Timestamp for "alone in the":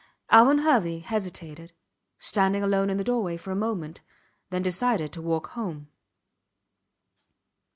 2.63-3.03